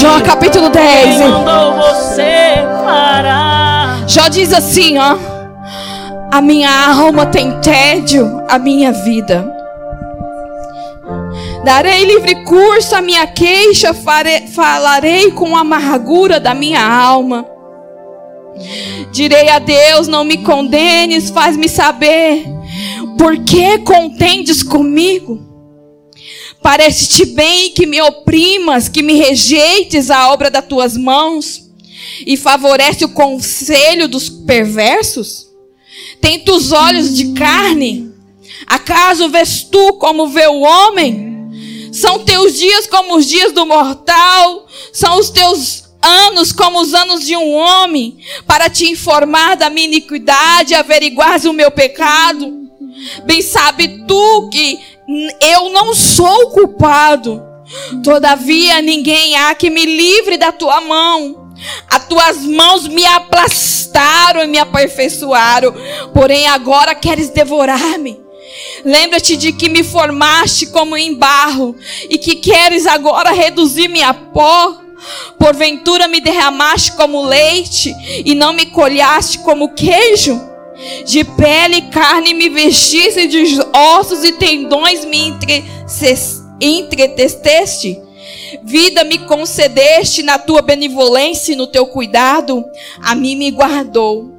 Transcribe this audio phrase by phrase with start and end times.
[0.00, 1.18] Jó capítulo 10.
[1.18, 4.02] Quem mandou você parar?
[4.08, 5.18] Jó diz assim, ó.
[6.32, 9.44] A minha alma tem tédio, a minha vida.
[11.64, 17.44] Darei livre curso à minha queixa, farei, falarei com a amargura da minha alma.
[19.12, 22.46] Direi a Deus: não me condenes, faz-me saber.
[23.18, 25.49] Por que contendes comigo?
[26.62, 31.70] Parece-te bem que me oprimas, que me rejeites a obra das tuas mãos
[32.26, 35.48] e favorece o conselho dos perversos?
[36.20, 38.10] Tem tus olhos de carne?
[38.66, 41.30] Acaso vês tu como vê o homem?
[41.92, 44.66] São teus dias como os dias do mortal?
[44.92, 48.18] São os teus anos como os anos de um homem?
[48.46, 52.60] Para te informar da minha iniquidade, averiguares o meu pecado?
[53.24, 54.78] Bem sabe tu que
[55.40, 57.42] eu não sou culpado.
[58.02, 61.52] Todavia ninguém há que me livre da tua mão.
[61.88, 65.74] As tuas mãos me aplastaram e me aperfeiçoaram,
[66.14, 68.18] porém agora queres devorar-me.
[68.84, 71.76] Lembra-te de que me formaste como em barro
[72.08, 74.80] e que queres agora reduzir-me a pó.
[75.38, 80.49] Porventura me derramaste como leite e não me colhaste como queijo.
[81.04, 85.34] De pele e carne me vestiste, de ossos e tendões me
[86.60, 88.00] entretesteste.
[88.62, 92.64] Vida me concedeste na tua benevolência e no teu cuidado,
[93.02, 94.38] a mim me guardou.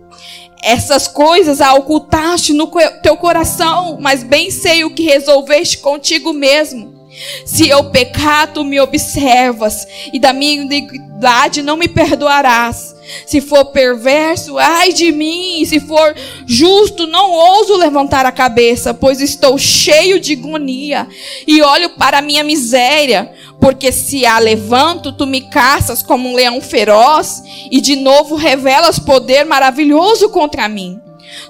[0.64, 2.70] Essas coisas a ocultaste no
[3.02, 7.01] teu coração, mas bem sei o que resolveste contigo mesmo.
[7.46, 12.96] Se eu pecar, tu me observas, e da minha iniquidade não me perdoarás.
[13.26, 15.64] Se for perverso, ai de mim.
[15.66, 21.08] Se for justo, não ouso levantar a cabeça, pois estou cheio de agonia
[21.46, 23.32] e olho para a minha miséria.
[23.60, 28.98] Porque se a levanto, tu me caças como um leão feroz e de novo revelas
[28.98, 31.00] poder maravilhoso contra mim.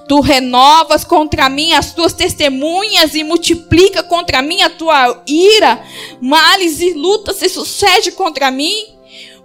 [0.08, 5.82] Tu renovas contra mim as tuas testemunhas e multiplica contra mim a tua ira.
[6.20, 8.86] Males e lutas se sucede contra mim.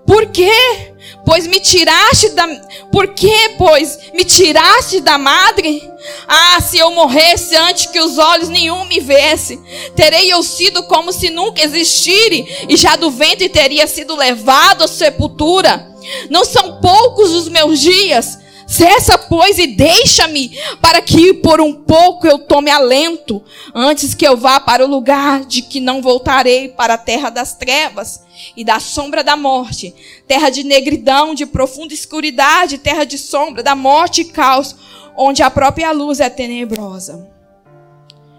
[0.05, 0.93] Por quê?
[1.25, 2.47] Pois me tiraste da.
[2.89, 3.55] Por quê?
[3.57, 5.83] Pois me tiraste da madre?
[6.25, 9.59] Ah, se eu morresse antes que os olhos nenhum me vesse,
[9.93, 14.87] terei eu sido como se nunca existire, e já do ventre teria sido levado à
[14.87, 15.91] sepultura.
[16.29, 18.39] Não são poucos os meus dias.
[18.67, 20.51] Cessa, pois, e deixa-me,
[20.81, 23.41] para que por um pouco eu tome alento,
[23.73, 27.55] antes que eu vá para o lugar de que não voltarei para a terra das
[27.55, 28.21] trevas
[28.57, 29.95] e da sombra da morte,
[30.27, 34.75] terra de negridão, de profunda escuridade, terra de sombra, da morte e caos,
[35.15, 37.25] onde a própria luz é tenebrosa.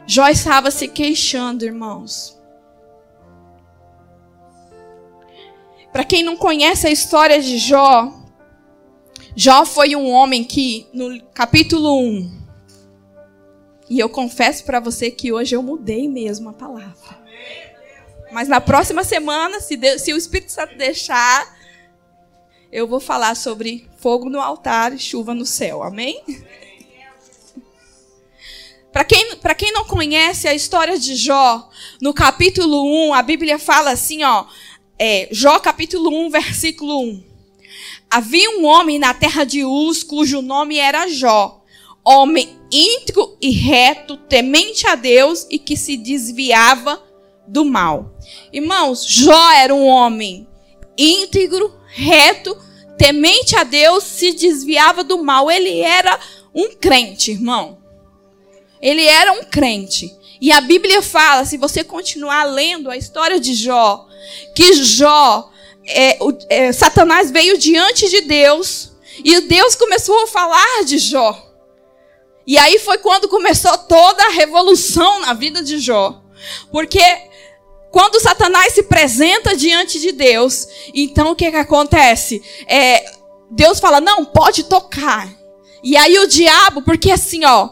[0.07, 2.39] Jó estava se queixando, irmãos.
[5.91, 8.13] Para quem não conhece a história de Jó,
[9.41, 12.39] Jó foi um homem que, no capítulo 1,
[13.89, 17.23] e eu confesso para você que hoje eu mudei mesmo a palavra.
[18.33, 21.57] Mas na próxima semana, se, Deus, se o Espírito Santo deixar,
[22.73, 25.85] eu vou falar sobre fogo no altar e chuva no céu.
[25.85, 26.21] Amém?
[28.91, 31.71] Para quem, quem não conhece a história de Jó,
[32.03, 34.47] no capítulo 1, a Bíblia fala assim, ó,
[34.99, 37.28] é, Jó capítulo 1, versículo 1.
[38.11, 41.63] Havia um homem na terra de Uz, cujo nome era Jó,
[42.05, 47.03] homem íntegro e reto, temente a Deus e que se desviava
[47.47, 48.15] do mal.
[48.53, 50.47] Irmãos, Jó era um homem
[50.97, 52.57] íntegro, reto,
[52.97, 55.51] temente a Deus, se desviava do mal.
[55.51, 56.19] Ele era
[56.55, 57.79] um crente, irmão.
[58.81, 60.15] Ele era um crente.
[60.41, 64.07] E a Bíblia fala, se você continuar lendo a história de Jó,
[64.55, 65.51] que Jó,
[65.89, 66.19] é,
[66.49, 68.93] é, Satanás veio diante de Deus
[69.25, 71.47] e Deus começou a falar de Jó.
[72.47, 76.23] E aí foi quando começou toda a revolução na vida de Jó.
[76.71, 77.01] Porque
[77.91, 82.43] quando Satanás se apresenta diante de Deus, então o que, que acontece?
[82.67, 83.05] É,
[83.51, 85.29] Deus fala, não, pode tocar.
[85.83, 87.71] E aí o diabo, porque assim, ó,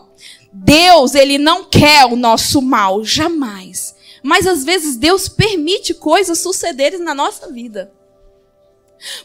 [0.52, 3.94] Deus, ele não quer o nosso mal, jamais.
[4.22, 7.92] Mas às vezes Deus permite coisas sucederem na nossa vida.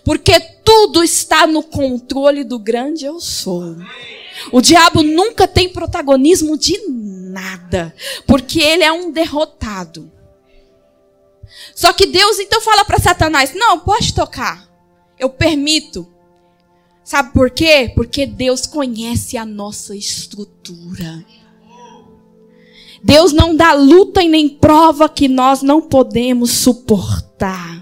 [0.03, 3.75] Porque tudo está no controle do grande eu sou.
[4.51, 7.93] O diabo nunca tem protagonismo de nada,
[8.25, 10.11] porque ele é um derrotado.
[11.75, 14.69] Só que Deus então fala para Satanás: não, pode tocar.
[15.19, 16.07] Eu permito.
[17.03, 17.91] Sabe por quê?
[17.93, 21.25] Porque Deus conhece a nossa estrutura.
[23.03, 27.80] Deus não dá luta e nem prova que nós não podemos suportar.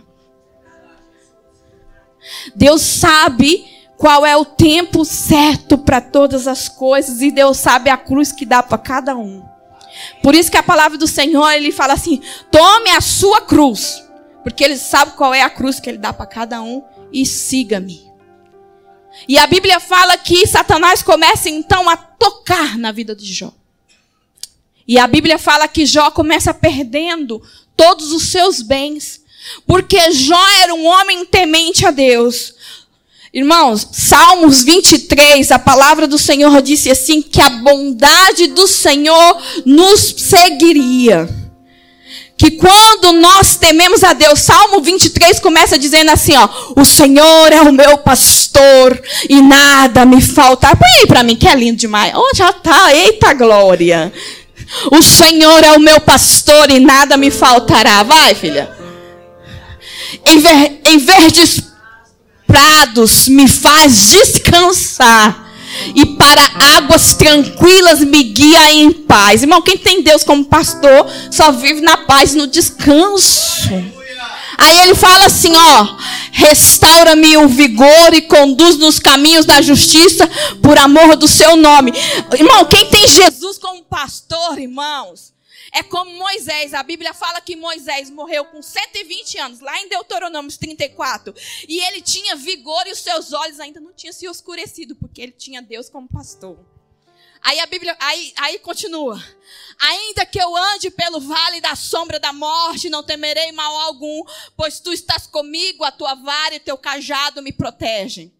[2.56, 3.66] Deus sabe
[3.98, 8.46] qual é o tempo certo para todas as coisas e Deus sabe a cruz que
[8.46, 9.44] dá para cada um.
[10.24, 14.04] Por isso que a palavra do Senhor, ele fala assim: "Tome a sua cruz",
[14.44, 18.10] porque ele sabe qual é a cruz que ele dá para cada um e siga-me.
[19.28, 23.51] E a Bíblia fala que Satanás começa então a tocar na vida de Jó.
[24.88, 27.42] E a Bíblia fala que Jó começa perdendo
[27.75, 29.22] todos os seus bens,
[29.66, 32.54] porque Jó era um homem temente a Deus.
[33.31, 40.16] Irmãos, Salmos 23, a palavra do Senhor disse assim: que a bondade do Senhor nos
[40.18, 41.30] seguiria.
[42.36, 47.62] Que quando nós tememos a Deus, Salmo 23 começa dizendo assim: ó, o Senhor é
[47.62, 49.00] o meu pastor
[49.30, 50.75] e nada me faltará.
[50.75, 52.13] Põe aí para mim, que é lindo demais.
[52.16, 54.12] Oh, já tá, eita glória.
[54.92, 58.01] O Senhor é o meu pastor e nada me faltará.
[58.04, 58.78] Vai, filha.
[60.29, 61.63] Em, ver, em verdes
[62.45, 65.47] prados me faz descansar.
[65.95, 66.41] E para
[66.77, 69.43] águas tranquilas me guia em paz.
[69.43, 73.69] Irmão, quem tem Deus como pastor só vive na paz, no descanso.
[74.57, 75.87] Aí ele fala assim, ó,
[76.33, 80.29] restaura-me o vigor e conduz nos caminhos da justiça
[80.61, 81.93] por amor do seu nome.
[82.33, 85.31] Irmão, quem tem Jesus como pastor, irmãos,
[85.71, 86.74] é como Moisés.
[86.74, 91.33] A Bíblia fala que Moisés morreu com 120 anos, lá em Deuteronômio 34.
[91.68, 95.31] E ele tinha vigor e os seus olhos ainda não tinham se oscurecido, porque ele
[95.31, 96.57] tinha Deus como pastor.
[97.42, 99.21] Aí a Bíblia, aí, aí continua.
[99.80, 104.24] Ainda que eu ande pelo vale da sombra da morte, não temerei mal algum,
[104.57, 108.33] pois tu estás comigo, a tua vara e teu cajado me protegem.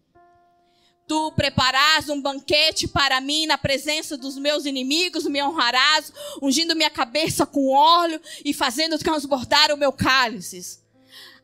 [1.10, 6.88] Tu preparas um banquete para mim na presença dos meus inimigos, me honrarás, ungindo minha
[6.88, 10.78] cabeça com óleo e fazendo transbordar o meu cálice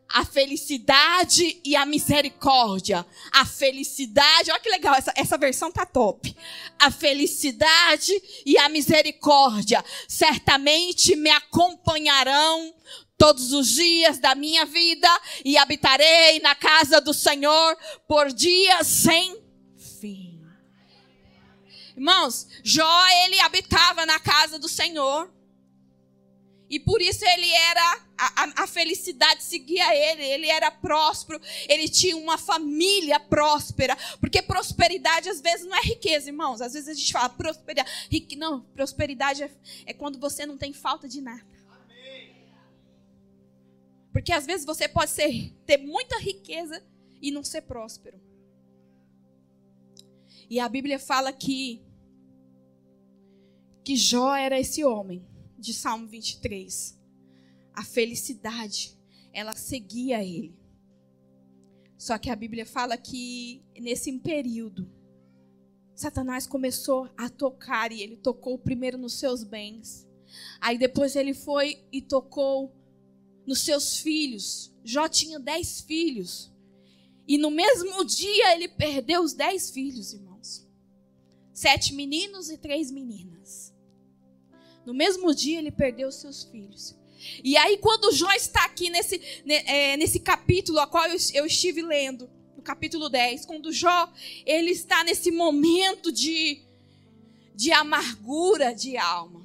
[0.08, 3.04] a felicidade e a misericórdia.
[3.32, 6.32] A felicidade, olha que legal, essa, essa versão tá top.
[6.78, 8.12] A felicidade
[8.46, 12.72] e a misericórdia certamente me acompanharão
[13.18, 15.08] todos os dias da minha vida
[15.44, 17.76] e habitarei na casa do Senhor
[18.06, 19.44] por dias sem.
[21.96, 25.32] Irmãos, Jó, ele habitava na casa do Senhor.
[26.68, 32.16] E por isso ele era, a, a, felicidade seguia ele, ele era próspero, ele tinha
[32.16, 33.96] uma família próspera.
[34.20, 36.60] Porque prosperidade às vezes não é riqueza, irmãos.
[36.60, 38.08] Às vezes a gente fala prosperidade.
[38.10, 39.50] Rique, não, prosperidade é,
[39.86, 41.46] é quando você não tem falta de nada.
[44.12, 46.82] Porque às vezes você pode ser, ter muita riqueza
[47.22, 48.20] e não ser próspero.
[50.48, 51.82] E a Bíblia fala que,
[53.86, 55.24] que Jó era esse homem
[55.56, 56.98] de Salmo 23.
[57.72, 58.98] A felicidade,
[59.32, 60.58] ela seguia ele.
[61.96, 64.90] Só que a Bíblia fala que nesse período,
[65.94, 70.04] Satanás começou a tocar e ele tocou primeiro nos seus bens.
[70.60, 72.74] Aí depois ele foi e tocou
[73.46, 74.74] nos seus filhos.
[74.82, 76.52] Jó tinha dez filhos.
[77.24, 80.66] E no mesmo dia ele perdeu os dez filhos, irmãos.
[81.52, 83.35] Sete meninos e três meninas.
[84.86, 86.94] No mesmo dia ele perdeu seus filhos.
[87.42, 92.30] E aí, quando Jó está aqui nesse, é, nesse capítulo, a qual eu, estive lendo,
[92.56, 94.12] no capítulo 10, quando Jó
[94.44, 96.62] ele está nesse momento de,
[97.52, 99.44] de amargura de alma.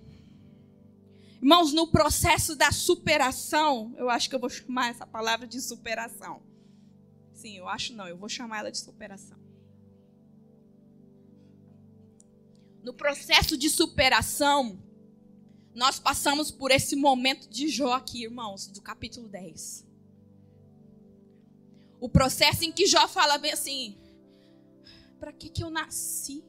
[1.42, 6.44] Irmãos, no processo da superação, eu acho que eu vou chamar essa palavra de superação.
[7.34, 9.40] Sim, eu acho não, eu vou chamar ela de superação.
[12.84, 14.80] No processo de superação,
[15.74, 19.88] nós passamos por esse momento de Jó aqui, irmãos, do capítulo 10.
[22.00, 23.98] O processo em que Jó fala bem assim:
[25.20, 26.44] para que que eu nasci?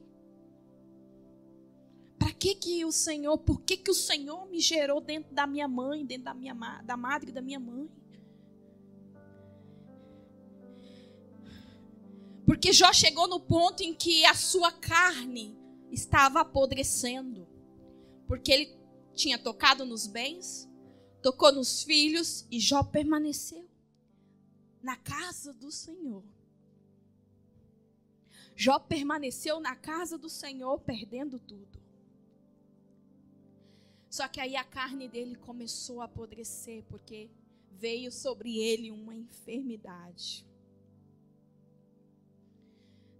[2.17, 5.67] Para que que o Senhor, por que que o Senhor me gerou dentro da minha
[5.67, 6.53] mãe, dentro da minha
[6.83, 7.89] da madre da minha mãe?
[12.45, 15.57] Porque Jó chegou no ponto em que a sua carne
[15.91, 17.47] estava apodrecendo.
[18.27, 18.82] Porque ele
[19.13, 20.69] tinha tocado nos bens,
[21.21, 23.69] tocou nos filhos e Jó permaneceu
[24.81, 26.23] na casa do Senhor.
[28.55, 31.81] Jó permaneceu na casa do Senhor, perdendo tudo.
[34.09, 37.29] Só que aí a carne dele começou a apodrecer, porque
[37.71, 40.45] veio sobre ele uma enfermidade.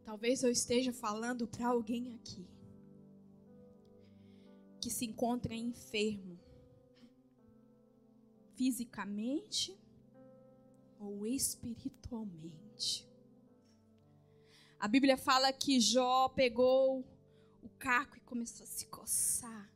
[0.05, 2.45] Talvez eu esteja falando para alguém aqui
[4.83, 6.37] que se encontra enfermo,
[8.53, 9.73] fisicamente
[10.99, 13.07] ou espiritualmente.
[14.77, 16.99] A Bíblia fala que Jó pegou
[17.61, 19.73] o caco e começou a se coçar.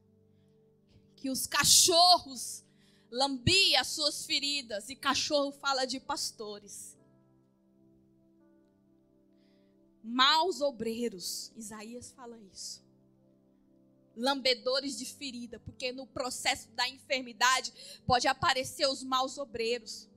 [1.15, 2.65] Que os cachorros
[3.09, 4.89] lambiam as suas feridas.
[4.89, 6.97] E cachorro fala de pastores.
[10.03, 11.53] Maus obreiros.
[11.55, 12.86] Isaías fala isso.
[14.17, 15.59] Lambedores de ferida.
[15.59, 17.71] Porque no processo da enfermidade
[18.05, 20.09] pode aparecer os maus obreiros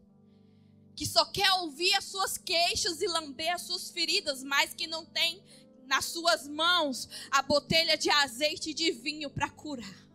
[1.00, 5.02] que só quer ouvir as suas queixas e lamber as suas feridas, mas que não
[5.07, 5.42] tem
[5.87, 10.11] nas suas mãos a botelha de azeite e de vinho para curar.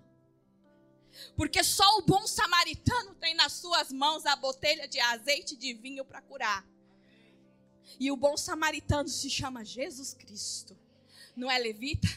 [1.36, 5.74] Porque só o bom samaritano tem nas suas mãos a botelha de azeite e de
[5.74, 6.64] vinho para curar.
[8.00, 10.78] E o bom samaritano se chama Jesus Cristo.
[11.36, 12.08] Não é levita,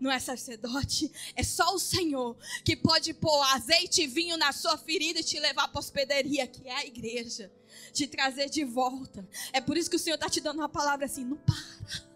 [0.00, 4.78] não é sacerdote, é só o Senhor que pode pôr azeite e vinho na sua
[4.78, 7.52] ferida e te levar para a hospedaria, que é a igreja
[7.92, 9.26] te trazer de volta.
[9.52, 12.10] É por isso que o Senhor está te dando uma palavra assim: não para.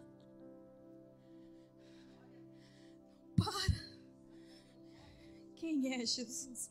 [3.36, 3.84] Para.
[5.56, 6.70] Quem é Jesus?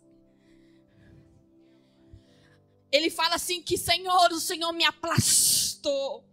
[2.92, 6.24] Ele fala assim que Senhor, o Senhor me aplastou.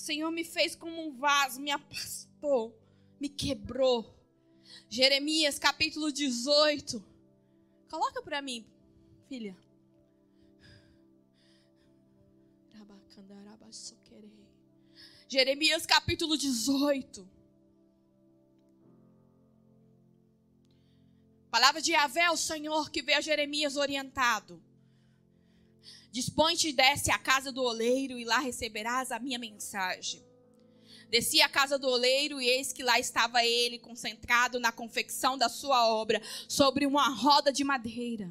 [0.00, 2.74] O Senhor me fez como um vaso, me aplastou,
[3.20, 4.18] me quebrou.
[4.88, 7.04] Jeremias capítulo 18.
[7.90, 8.64] Coloca para mim,
[9.28, 9.54] filha.
[15.28, 17.28] Jeremias capítulo 18.
[21.50, 24.62] Palavra de Yahvé, o Senhor que vê a Jeremias orientado.
[26.10, 30.24] Dispõe-te e desce à casa do oleiro e lá receberás a minha mensagem.
[31.10, 35.48] Desci à casa do oleiro e eis que lá estava ele, concentrado na confecção da
[35.48, 38.30] sua obra, sobre uma roda de madeira.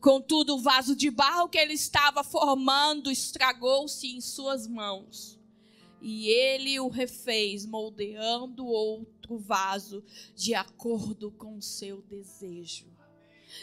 [0.00, 5.38] Contudo, o vaso de barro que ele estava formando estragou-se em suas mãos.
[6.00, 12.86] E ele o refez, moldeando outro vaso de acordo com o seu desejo.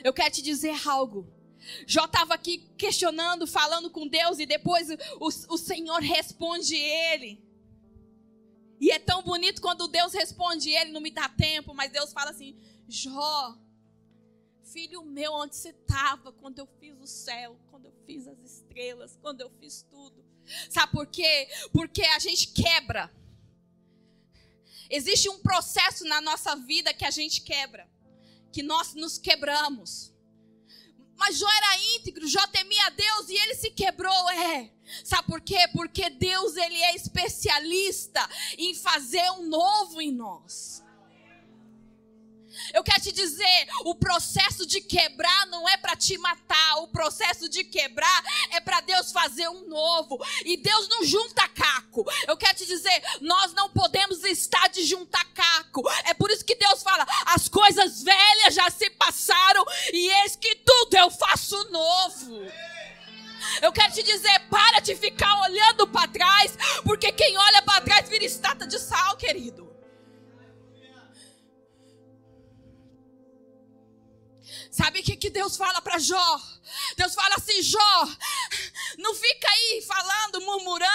[0.03, 1.27] Eu quero te dizer algo.
[1.85, 4.89] Jó estava aqui questionando, falando com Deus, e depois
[5.19, 7.43] o, o Senhor responde ele.
[8.79, 12.31] E é tão bonito quando Deus responde ele, não me dá tempo, mas Deus fala
[12.31, 13.57] assim: Jó,
[14.63, 19.17] filho meu, onde você estava quando eu fiz o céu, quando eu fiz as estrelas,
[19.21, 20.25] quando eu fiz tudo?
[20.69, 21.47] Sabe por quê?
[21.71, 23.11] Porque a gente quebra.
[24.89, 27.89] Existe um processo na nossa vida que a gente quebra,
[28.51, 30.10] que nós nos quebramos.
[31.21, 34.71] Mas Jó era íntegro, Jó temia Deus e ele se quebrou, é.
[35.03, 35.67] Sabe por quê?
[35.71, 40.83] Porque Deus ele é especialista em fazer um novo em nós.
[42.73, 47.49] Eu quero te dizer, o processo de quebrar não é para te matar, o processo
[47.49, 50.19] de quebrar é para Deus fazer um novo.
[50.45, 52.05] E Deus não junta caco.
[52.27, 55.83] Eu quero te dizer, nós não podemos estar de juntar caco.
[56.05, 60.55] É por isso que Deus fala: as coisas velhas já se passaram e eis que
[60.55, 62.51] tudo eu faço novo.
[63.61, 68.07] Eu quero te dizer, para de ficar olhando para trás, porque quem olha para trás
[68.07, 69.70] vira estátua de sal, querido.
[74.81, 76.41] Sabe o que, que Deus fala para Jó?
[76.97, 78.07] Deus fala assim: Jó,
[78.97, 80.90] não fica aí falando, murmurando,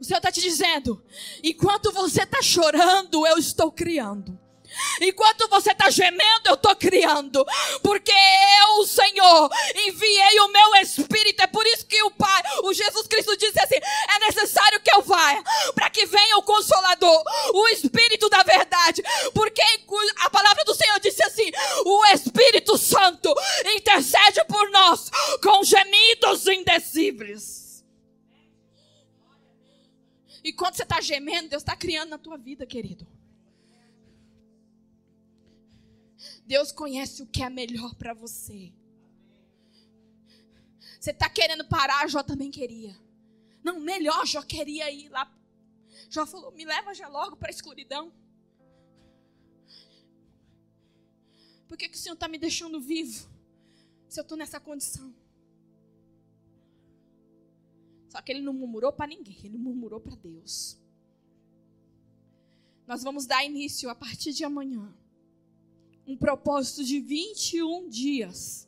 [0.00, 1.02] O Senhor está te dizendo:
[1.42, 4.38] enquanto você está chorando, eu estou criando.
[5.00, 7.44] Enquanto você está gemendo, eu estou criando.
[7.82, 11.42] Porque eu, Senhor, enviei o meu Espírito.
[11.42, 11.86] É por isso
[36.48, 38.72] Deus conhece o que é melhor para você.
[40.98, 42.98] Você está querendo parar, Jó também queria.
[43.62, 45.30] Não, melhor, Jó queria ir lá.
[46.08, 48.10] Jó falou: me leva já logo para a escuridão.
[51.68, 53.28] Por que, que o Senhor está me deixando vivo?
[54.08, 55.14] Se eu estou nessa condição.
[58.08, 60.78] Só que ele não murmurou para ninguém, ele murmurou para Deus.
[62.86, 64.96] Nós vamos dar início a partir de amanhã
[66.08, 68.66] um propósito de 21 dias.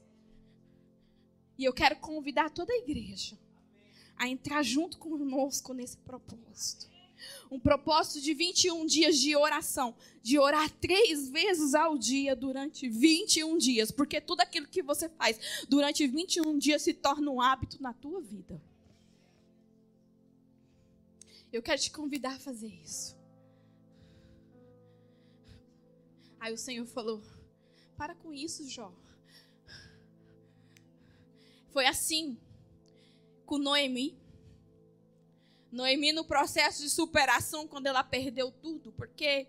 [1.57, 3.39] E eu quero convidar toda a igreja
[4.15, 6.91] a entrar junto conosco nesse propósito.
[7.51, 13.57] Um propósito de 21 dias de oração, de orar três vezes ao dia durante 21
[13.57, 17.95] dias, porque tudo aquilo que você faz durante 21 dias se torna um hábito na
[17.95, 18.61] tua vida.
[21.51, 23.20] Eu quero te convidar a fazer isso.
[26.41, 27.23] Aí o Senhor falou:
[27.97, 28.93] Para com isso, Jó.
[31.69, 32.41] Foi assim
[33.45, 34.19] com Noemi.
[35.71, 39.47] Noemi, no processo de superação, quando ela perdeu tudo, porque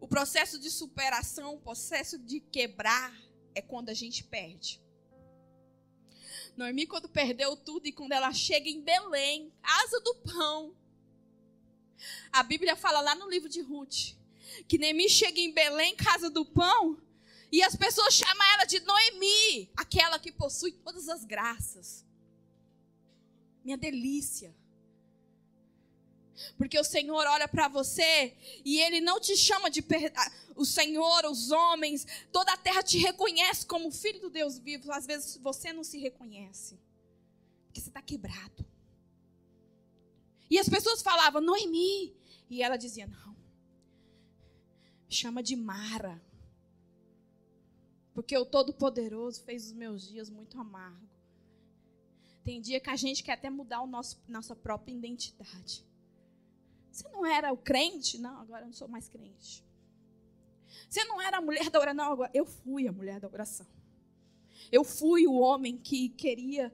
[0.00, 3.12] o processo de superação, o processo de quebrar,
[3.54, 4.80] é quando a gente perde.
[6.56, 10.74] Noemi, quando perdeu tudo e quando ela chega em Belém, casa do pão,
[12.32, 14.16] a Bíblia fala lá no livro de Ruth
[14.68, 17.00] que Noemi chega em Belém, casa do pão,
[17.50, 22.04] e as pessoas chamam ela de Noemi, aquela que possui todas as graças.
[23.64, 24.54] Minha delícia.
[26.58, 30.12] Porque o Senhor olha para você e Ele não te chama de per...
[30.54, 34.92] o Senhor, os homens, toda a terra te reconhece como filho do Deus vivo.
[34.92, 36.78] Às vezes você não se reconhece,
[37.66, 38.66] porque você está quebrado.
[40.50, 42.14] E as pessoas falavam, Noemi.
[42.48, 43.35] E ela dizia, não.
[45.08, 46.20] Chama de Mara.
[48.14, 51.08] Porque o Todo-Poderoso fez os meus dias muito amargos.
[52.42, 55.84] Tem dia que a gente quer até mudar o nosso, nossa própria identidade.
[56.90, 58.18] Você não era o crente?
[58.18, 59.64] Não, agora eu não sou mais crente.
[60.88, 62.04] Você não era a mulher da oração?
[62.04, 63.66] Não, agora eu fui a mulher da oração.
[64.72, 66.72] Eu fui o homem que queria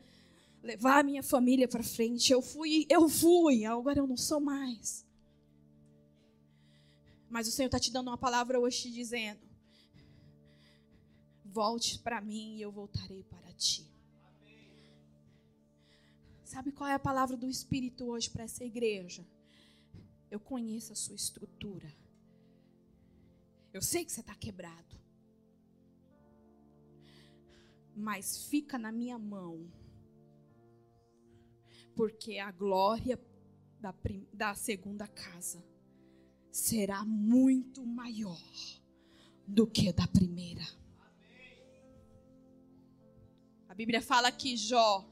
[0.63, 2.33] levar a minha família para frente.
[2.33, 5.05] Eu fui, eu fui, agora eu não sou mais.
[7.33, 9.41] Mas o Senhor está te dando uma palavra hoje te dizendo:
[11.47, 13.91] volte para mim e eu voltarei para ti.
[16.45, 19.27] Sabe qual é a palavra do Espírito hoje para essa igreja?
[20.31, 21.91] Eu conheço a sua estrutura.
[23.73, 25.01] Eu sei que você está quebrado.
[27.97, 29.73] Mas fica na minha mão
[31.97, 33.19] porque a glória
[33.81, 33.95] da,
[34.35, 35.72] da segunda casa
[36.53, 38.39] será muito maior
[39.47, 40.63] do que da primeira.
[43.67, 45.09] A Bíblia fala que Jó,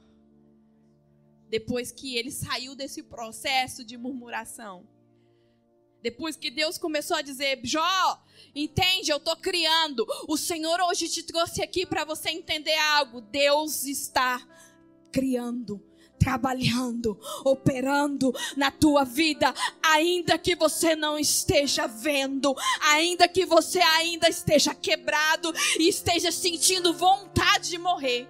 [1.48, 4.86] depois que ele saiu desse processo de murmuração,
[6.02, 8.22] depois que Deus começou a dizer, Jó,
[8.54, 10.06] entende, eu estou criando.
[10.28, 13.22] O Senhor hoje te trouxe aqui para você entender algo.
[13.22, 14.46] Deus está
[15.10, 15.89] criando
[16.20, 19.52] trabalhando, operando na tua vida,
[19.82, 22.54] ainda que você não esteja vendo,
[22.92, 28.28] ainda que você ainda esteja quebrado e esteja sentindo vontade de morrer.